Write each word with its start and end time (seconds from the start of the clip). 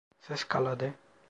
Fevkalade. 0.27 0.93